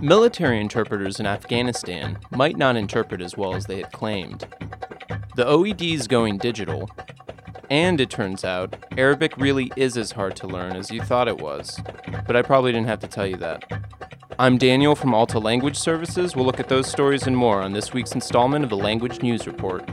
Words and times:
Military 0.00 0.60
interpreters 0.60 1.18
in 1.18 1.26
Afghanistan 1.26 2.18
might 2.30 2.56
not 2.56 2.76
interpret 2.76 3.20
as 3.20 3.36
well 3.36 3.54
as 3.54 3.66
they 3.66 3.78
had 3.78 3.90
claimed. 3.90 4.46
The 5.34 5.44
OED 5.44 5.92
is 5.92 6.06
going 6.06 6.38
digital, 6.38 6.88
and 7.68 8.00
it 8.00 8.08
turns 8.08 8.44
out, 8.44 8.76
Arabic 8.96 9.36
really 9.36 9.72
is 9.74 9.96
as 9.96 10.12
hard 10.12 10.36
to 10.36 10.46
learn 10.46 10.76
as 10.76 10.92
you 10.92 11.02
thought 11.02 11.26
it 11.26 11.40
was. 11.40 11.80
But 12.28 12.36
I 12.36 12.42
probably 12.42 12.70
didn't 12.70 12.86
have 12.86 13.00
to 13.00 13.08
tell 13.08 13.26
you 13.26 13.36
that. 13.38 13.64
I'm 14.38 14.56
Daniel 14.56 14.94
from 14.94 15.14
Alta 15.14 15.40
Language 15.40 15.76
Services. 15.76 16.36
We'll 16.36 16.46
look 16.46 16.60
at 16.60 16.68
those 16.68 16.86
stories 16.86 17.26
and 17.26 17.36
more 17.36 17.60
on 17.60 17.72
this 17.72 17.92
week's 17.92 18.12
installment 18.12 18.62
of 18.62 18.70
the 18.70 18.76
Language 18.76 19.20
News 19.20 19.48
Report. 19.48 19.84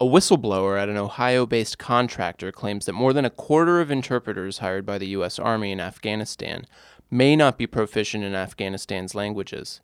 A 0.00 0.04
whistleblower 0.04 0.80
at 0.80 0.88
an 0.88 0.96
Ohio 0.96 1.46
based 1.46 1.78
contractor 1.78 2.50
claims 2.50 2.86
that 2.86 2.94
more 2.94 3.12
than 3.12 3.24
a 3.24 3.30
quarter 3.30 3.80
of 3.80 3.92
interpreters 3.92 4.58
hired 4.58 4.84
by 4.84 4.98
the 4.98 5.06
U.S. 5.08 5.38
Army 5.38 5.70
in 5.70 5.80
Afghanistan 5.80 6.66
may 7.10 7.36
not 7.36 7.56
be 7.56 7.66
proficient 7.68 8.24
in 8.24 8.34
Afghanistan's 8.34 9.14
languages. 9.14 9.80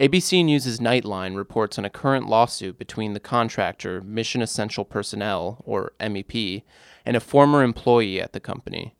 ABC 0.00 0.44
News' 0.44 0.80
Nightline 0.80 1.36
reports 1.36 1.78
on 1.78 1.84
a 1.84 1.90
current 1.90 2.26
lawsuit 2.28 2.76
between 2.76 3.12
the 3.12 3.20
contractor, 3.20 4.02
Mission 4.02 4.42
Essential 4.42 4.84
Personnel, 4.84 5.62
or 5.64 5.92
MEP, 6.00 6.64
and 7.06 7.16
a 7.16 7.20
former 7.20 7.62
employee 7.62 8.20
at 8.20 8.32
the 8.32 8.40
company. 8.40 8.96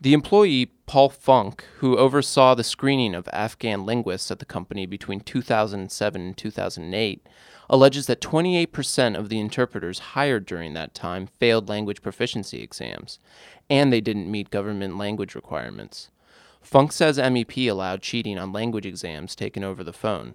The 0.00 0.12
employee, 0.12 0.72
Paul 0.92 1.08
Funk, 1.08 1.64
who 1.78 1.96
oversaw 1.96 2.54
the 2.54 2.62
screening 2.62 3.14
of 3.14 3.26
Afghan 3.32 3.86
linguists 3.86 4.30
at 4.30 4.40
the 4.40 4.44
company 4.44 4.84
between 4.84 5.20
2007 5.20 6.20
and 6.20 6.36
2008, 6.36 7.26
alleges 7.70 8.06
that 8.06 8.20
28% 8.20 9.18
of 9.18 9.30
the 9.30 9.40
interpreters 9.40 9.98
hired 10.12 10.44
during 10.44 10.74
that 10.74 10.94
time 10.94 11.28
failed 11.38 11.66
language 11.66 12.02
proficiency 12.02 12.62
exams, 12.62 13.18
and 13.70 13.90
they 13.90 14.02
didn't 14.02 14.30
meet 14.30 14.50
government 14.50 14.98
language 14.98 15.34
requirements. 15.34 16.10
Funk 16.60 16.92
says 16.92 17.16
MEP 17.16 17.70
allowed 17.70 18.02
cheating 18.02 18.38
on 18.38 18.52
language 18.52 18.84
exams 18.84 19.34
taken 19.34 19.64
over 19.64 19.82
the 19.82 19.94
phone. 19.94 20.34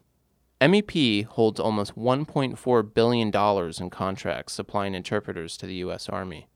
MEP 0.59 1.25
holds 1.25 1.59
almost 1.59 1.95
$1.4 1.95 2.93
billion 2.95 3.27
in 3.79 3.89
contracts 3.91 4.53
supplying 4.53 4.95
interpreters 4.95 5.55
to 5.55 5.67
the 5.67 5.75
U.S. 5.75 6.09
Army. 6.09 6.47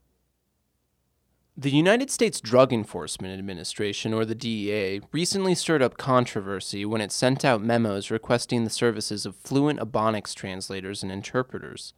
The 1.57 1.69
United 1.69 2.09
States 2.09 2.39
Drug 2.39 2.71
Enforcement 2.71 3.37
Administration, 3.37 4.13
or 4.13 4.23
the 4.23 4.33
DEA, 4.33 5.01
recently 5.11 5.53
stirred 5.53 5.81
up 5.81 5.97
controversy 5.97 6.85
when 6.85 7.01
it 7.01 7.11
sent 7.11 7.43
out 7.43 7.61
memos 7.61 8.09
requesting 8.09 8.63
the 8.63 8.69
services 8.69 9.25
of 9.25 9.35
fluent 9.35 9.77
Ebonics 9.77 10.33
translators 10.33 11.03
and 11.03 11.11
interpreters. 11.11 11.93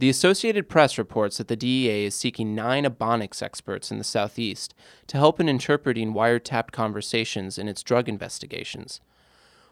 The 0.00 0.10
Associated 0.10 0.68
Press 0.68 0.98
reports 0.98 1.38
that 1.38 1.46
the 1.46 1.54
DEA 1.54 2.06
is 2.06 2.16
seeking 2.16 2.56
nine 2.56 2.84
Ebonics 2.84 3.42
experts 3.42 3.92
in 3.92 3.98
the 3.98 4.04
Southeast 4.04 4.74
to 5.06 5.18
help 5.18 5.38
in 5.38 5.48
interpreting 5.48 6.12
wiretapped 6.12 6.72
conversations 6.72 7.58
in 7.58 7.68
its 7.68 7.84
drug 7.84 8.08
investigations. 8.08 9.00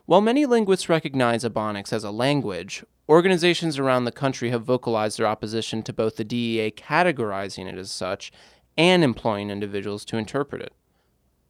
While 0.06 0.20
many 0.20 0.46
linguists 0.46 0.88
recognize 0.88 1.42
Ebonics 1.42 1.92
as 1.92 2.04
a 2.04 2.12
language, 2.12 2.84
organizations 3.08 3.78
around 3.78 4.04
the 4.04 4.12
country 4.12 4.50
have 4.50 4.64
vocalized 4.64 5.18
their 5.18 5.26
opposition 5.26 5.82
to 5.82 5.92
both 5.92 6.16
the 6.16 6.24
DEA 6.24 6.70
categorizing 6.70 7.66
it 7.66 7.76
as 7.76 7.90
such 7.90 8.30
and 8.78 9.02
employing 9.02 9.50
individuals 9.50 10.04
to 10.06 10.16
interpret 10.16 10.62
it. 10.62 10.72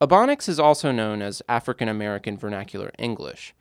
Ebonics 0.00 0.48
is 0.48 0.58
also 0.58 0.90
known 0.90 1.20
as 1.20 1.42
African 1.48 1.88
American 1.88 2.38
Vernacular 2.38 2.90
English. 2.98 3.54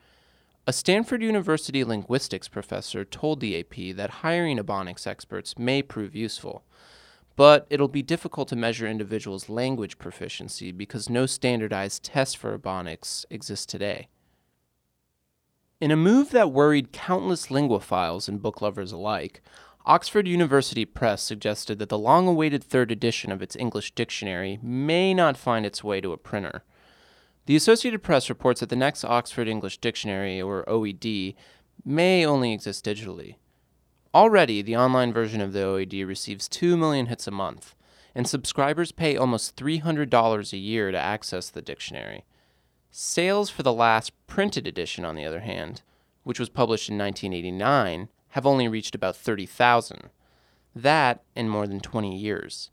A 0.65 0.73
Stanford 0.73 1.21
University 1.21 1.83
linguistics 1.83 2.47
professor 2.47 3.03
told 3.05 3.39
the 3.39 3.59
AP 3.59 3.95
that 3.95 4.21
hiring 4.21 4.57
Ebonics 4.57 5.05
experts 5.05 5.57
may 5.57 5.81
prove 5.81 6.15
useful, 6.15 6.63
but 7.35 7.67
it'll 7.69 7.87
be 7.87 8.01
difficult 8.01 8.47
to 8.49 8.55
measure 8.55 8.87
individuals' 8.87 9.49
language 9.49 9.97
proficiency 9.97 10.71
because 10.71 11.09
no 11.09 11.25
standardized 11.25 12.03
test 12.03 12.37
for 12.37 12.57
Ebonics 12.57 13.25
exists 13.29 13.65
today. 13.65 14.07
In 15.79 15.91
a 15.91 15.95
move 15.95 16.31
that 16.31 16.51
worried 16.51 16.91
countless 16.91 17.47
linguophiles 17.47 18.27
and 18.27 18.41
book 18.41 18.61
lovers 18.61 18.91
alike, 18.91 19.41
Oxford 19.87 20.27
University 20.27 20.83
Press 20.83 21.23
suggested 21.23 21.79
that 21.79 21.87
the 21.87 21.97
long 21.97 22.27
awaited 22.27 22.61
third 22.61 22.91
edition 22.91 23.31
of 23.31 23.41
its 23.41 23.55
English 23.55 23.91
dictionary 23.91 24.59
may 24.61 25.13
not 25.13 25.37
find 25.37 25.65
its 25.65 25.81
way 25.81 26.01
to 26.01 26.11
a 26.11 26.17
printer. 26.17 26.65
The 27.45 27.55
Associated 27.55 28.03
Press 28.03 28.27
reports 28.27 28.59
that 28.59 28.67
the 28.67 28.75
next 28.75 29.05
Oxford 29.05 29.47
English 29.47 29.77
Dictionary, 29.77 30.41
or 30.41 30.65
OED, 30.65 31.35
may 31.85 32.25
only 32.25 32.51
exist 32.51 32.83
digitally. 32.83 33.35
Already, 34.13 34.61
the 34.61 34.75
online 34.75 35.13
version 35.13 35.39
of 35.39 35.53
the 35.53 35.59
OED 35.59 36.05
receives 36.05 36.49
2 36.49 36.75
million 36.75 37.05
hits 37.05 37.25
a 37.25 37.31
month, 37.31 37.73
and 38.13 38.27
subscribers 38.27 38.91
pay 38.91 39.15
almost 39.15 39.55
$300 39.55 40.51
a 40.51 40.57
year 40.57 40.91
to 40.91 40.99
access 40.99 41.49
the 41.49 41.61
dictionary. 41.61 42.25
Sales 42.91 43.49
for 43.49 43.63
the 43.63 43.71
last 43.71 44.11
printed 44.27 44.67
edition, 44.67 45.05
on 45.05 45.15
the 45.15 45.23
other 45.23 45.39
hand, 45.39 45.81
which 46.23 46.41
was 46.41 46.49
published 46.49 46.89
in 46.89 46.97
1989, 46.97 48.09
have 48.37 48.45
only 48.45 48.67
reached 48.67 48.93
about 48.93 49.15
30,000. 49.15 50.11
That 50.75 51.23
in 51.35 51.49
more 51.49 51.65
than 51.65 51.79
20 51.79 52.15
years. 52.15 52.69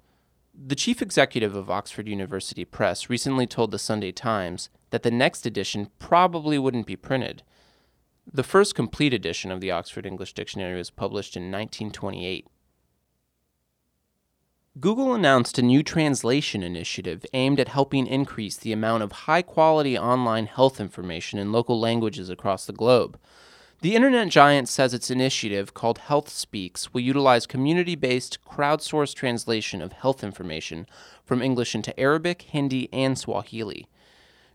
The 0.54 0.74
chief 0.74 1.00
executive 1.00 1.56
of 1.56 1.70
Oxford 1.70 2.06
University 2.06 2.66
Press 2.66 3.08
recently 3.08 3.46
told 3.46 3.70
the 3.70 3.78
Sunday 3.78 4.12
Times 4.12 4.68
that 4.90 5.04
the 5.04 5.10
next 5.10 5.46
edition 5.46 5.88
probably 5.98 6.58
wouldn't 6.58 6.86
be 6.86 6.96
printed. 6.96 7.42
The 8.30 8.42
first 8.42 8.74
complete 8.74 9.14
edition 9.14 9.50
of 9.50 9.62
the 9.62 9.70
Oxford 9.70 10.04
English 10.04 10.34
Dictionary 10.34 10.76
was 10.76 10.90
published 10.90 11.34
in 11.34 11.44
1928. 11.44 12.46
Google 14.78 15.14
announced 15.14 15.58
a 15.58 15.62
new 15.62 15.82
translation 15.82 16.62
initiative 16.62 17.24
aimed 17.32 17.58
at 17.58 17.68
helping 17.68 18.06
increase 18.06 18.58
the 18.58 18.72
amount 18.72 19.02
of 19.02 19.12
high 19.12 19.40
quality 19.40 19.96
online 19.96 20.44
health 20.44 20.78
information 20.78 21.38
in 21.38 21.52
local 21.52 21.80
languages 21.80 22.28
across 22.28 22.66
the 22.66 22.74
globe. 22.74 23.18
The 23.84 23.94
internet 23.94 24.30
giant 24.30 24.70
says 24.70 24.94
its 24.94 25.10
initiative, 25.10 25.74
called 25.74 25.98
Health 25.98 26.30
Speaks, 26.30 26.94
will 26.94 27.02
utilize 27.02 27.46
community 27.46 27.94
based, 27.94 28.38
crowdsourced 28.42 29.14
translation 29.14 29.82
of 29.82 29.92
health 29.92 30.24
information 30.24 30.86
from 31.22 31.42
English 31.42 31.74
into 31.74 32.00
Arabic, 32.00 32.46
Hindi, 32.50 32.88
and 32.94 33.18
Swahili. 33.18 33.86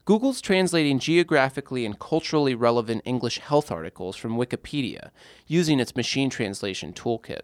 Google's 0.03 0.41
translating 0.41 0.97
geographically 0.97 1.85
and 1.85 1.99
culturally 1.99 2.55
relevant 2.55 3.03
English 3.05 3.37
health 3.37 3.71
articles 3.71 4.15
from 4.15 4.35
Wikipedia 4.35 5.11
using 5.45 5.79
its 5.79 5.95
machine 5.95 6.31
translation 6.31 6.91
toolkit. 6.91 7.41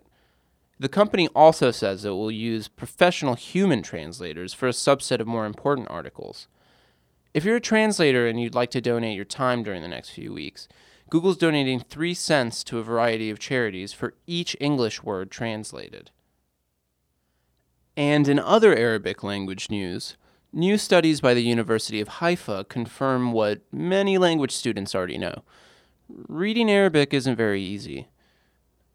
The 0.79 0.90
company 0.90 1.28
also 1.35 1.69
says 1.69 2.03
it 2.03 2.09
will 2.09 2.31
use 2.31 2.67
professional 2.67 3.35
human 3.35 3.84
translators 3.84 4.56
for 4.56 4.67
a 4.67 4.72
subset 4.72 5.19
of 5.19 5.28
more 5.28 5.46
important 5.46 5.91
articles. 5.91 6.47
If 7.35 7.46
you're 7.46 7.57
a 7.57 7.62
translator 7.62 8.25
and 8.25 8.41
you'd 8.41 8.56
like 8.56 8.72
to 8.72 8.81
donate 8.81 9.16
your 9.16 9.23
time 9.23 9.62
during 9.62 9.84
the 9.84 9.88
next 9.88 10.09
few 10.09 10.34
weeks, 10.34 10.67
Google's 11.09 11.38
donating 11.38 11.79
3 11.79 12.13
cents 12.13 12.63
to 12.63 12.79
a 12.79 12.83
variety 12.83 13.29
of 13.29 13.39
charities 13.39 13.93
for 13.93 14.16
each 14.25 14.57
English 14.59 15.03
word 15.03 15.29
translated. 15.29 16.11
And 17.95 18.27
in 18.27 18.39
other 18.39 18.75
Arabic 18.75 19.23
language 19.23 19.69
news, 19.69 20.17
new 20.51 20.77
studies 20.77 21.21
by 21.21 21.33
the 21.33 21.43
University 21.43 22.01
of 22.01 22.07
Haifa 22.07 22.66
confirm 22.66 23.31
what 23.31 23.61
many 23.71 24.17
language 24.17 24.51
students 24.51 24.95
already 24.95 25.17
know. 25.17 25.43
Reading 26.09 26.69
Arabic 26.69 27.13
isn't 27.13 27.35
very 27.35 27.61
easy. 27.61 28.07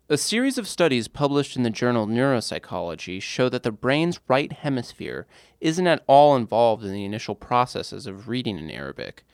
A 0.08 0.18
series 0.18 0.58
of 0.58 0.66
studies 0.66 1.06
published 1.06 1.56
in 1.56 1.62
the 1.62 1.70
journal 1.70 2.08
Neuropsychology 2.08 3.22
show 3.22 3.48
that 3.48 3.62
the 3.62 3.70
brain's 3.70 4.18
right 4.26 4.52
hemisphere 4.52 5.28
isn't 5.60 5.86
at 5.86 6.02
all 6.08 6.34
involved 6.34 6.84
in 6.84 6.92
the 6.92 7.04
initial 7.04 7.36
processes 7.36 8.08
of 8.08 8.28
reading 8.28 8.58
in 8.58 8.70
Arabic 8.70 9.24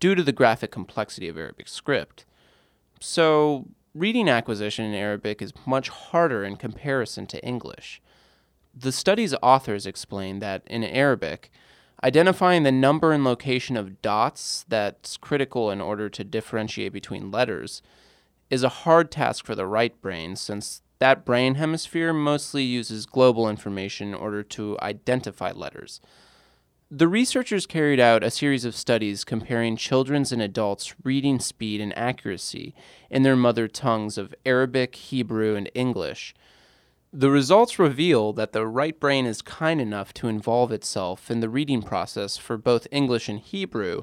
due 0.00 0.14
to 0.14 0.22
the 0.22 0.32
graphic 0.32 0.70
complexity 0.70 1.28
of 1.28 1.38
Arabic 1.38 1.68
script. 1.68 2.24
So, 2.98 3.68
reading 3.94 4.28
acquisition 4.28 4.84
in 4.84 4.94
Arabic 4.94 5.40
is 5.40 5.52
much 5.66 5.88
harder 5.90 6.42
in 6.42 6.56
comparison 6.56 7.26
to 7.28 7.44
English. 7.44 8.00
The 8.74 8.92
study's 8.92 9.34
authors 9.42 9.86
explain 9.86 10.38
that 10.40 10.62
in 10.66 10.84
Arabic, 10.84 11.50
identifying 12.02 12.62
the 12.62 12.72
number 12.72 13.12
and 13.12 13.24
location 13.24 13.76
of 13.76 14.00
dots 14.00 14.64
that's 14.68 15.16
critical 15.16 15.70
in 15.70 15.80
order 15.80 16.08
to 16.08 16.24
differentiate 16.24 16.92
between 16.92 17.30
letters 17.30 17.82
is 18.48 18.62
a 18.62 18.68
hard 18.68 19.10
task 19.10 19.44
for 19.44 19.54
the 19.54 19.66
right 19.66 20.00
brain 20.00 20.34
since 20.34 20.82
that 20.98 21.24
brain 21.24 21.54
hemisphere 21.54 22.12
mostly 22.12 22.62
uses 22.62 23.06
global 23.06 23.48
information 23.48 24.08
in 24.08 24.14
order 24.14 24.42
to 24.42 24.76
identify 24.82 25.50
letters. 25.50 26.00
The 26.92 27.06
researchers 27.06 27.66
carried 27.66 28.00
out 28.00 28.24
a 28.24 28.32
series 28.32 28.64
of 28.64 28.74
studies 28.74 29.22
comparing 29.22 29.76
children's 29.76 30.32
and 30.32 30.42
adults' 30.42 30.92
reading 31.04 31.38
speed 31.38 31.80
and 31.80 31.96
accuracy 31.96 32.74
in 33.08 33.22
their 33.22 33.36
mother 33.36 33.68
tongues 33.68 34.18
of 34.18 34.34
Arabic, 34.44 34.96
Hebrew, 34.96 35.54
and 35.54 35.70
English. 35.72 36.34
The 37.12 37.30
results 37.30 37.78
reveal 37.78 38.32
that 38.32 38.50
the 38.50 38.66
right 38.66 38.98
brain 38.98 39.24
is 39.24 39.40
kind 39.40 39.80
enough 39.80 40.12
to 40.14 40.26
involve 40.26 40.72
itself 40.72 41.30
in 41.30 41.38
the 41.38 41.48
reading 41.48 41.80
process 41.80 42.36
for 42.36 42.56
both 42.56 42.88
English 42.90 43.28
and 43.28 43.38
Hebrew, 43.38 44.02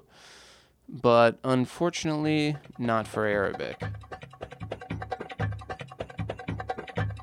but 0.87 1.39
unfortunately 1.43 2.55
not 2.79 3.05
for 3.05 3.25
Arabic. 3.25 3.83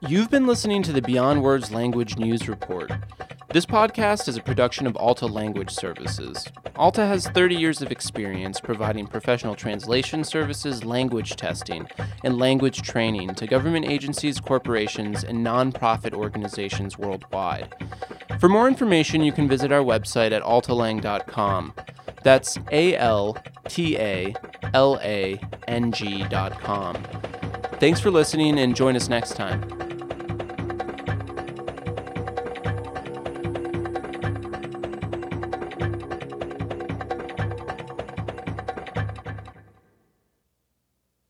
You've 0.07 0.31
been 0.31 0.47
listening 0.47 0.83
to 0.83 0.93
the 0.93 1.01
Beyond 1.01 1.43
Words 1.43 1.73
Language 1.73 2.19
News 2.19 2.51
Report. 2.51 2.93
This 3.55 3.67
podcast 3.67 4.27
is 4.27 4.37
a 4.37 4.43
production 4.43 4.85
of 4.85 4.97
Alta 4.97 5.27
Language 5.27 5.71
Services. 5.71 6.45
Alta 6.75 7.07
has 7.07 7.29
30 7.29 7.55
years 7.55 7.83
of 7.83 7.93
experience 7.93 8.59
providing 8.59 9.07
professional 9.07 9.55
translation 9.55 10.25
services, 10.25 10.85
language 10.85 11.37
testing, 11.37 11.89
and 12.25 12.37
language 12.37 12.83
training 12.83 13.37
to 13.37 13.47
government 13.47 13.87
agencies, 13.87 14.41
corporations, 14.41 15.23
and 15.23 15.47
nonprofit 15.47 16.15
organizations 16.15 16.99
worldwide. 16.99 17.73
For 18.41 18.49
more 18.49 18.67
information, 18.67 19.23
you 19.23 19.31
can 19.31 19.47
visit 19.47 19.71
our 19.71 19.85
website 19.85 20.33
at 20.33 20.43
altalang.com. 20.43 21.75
That's 22.25 22.59
A 22.73 22.97
L 22.97 23.39
T 23.69 23.97
A 23.97 24.35
L 24.75 24.99
A 25.01 25.39
N 25.69 25.93
G.com. 25.93 26.97
Thanks 27.79 28.01
for 28.01 28.11
listening 28.11 28.59
and 28.59 28.75
join 28.75 28.97
us 28.97 29.09
next 29.09 29.37
time. 29.37 29.84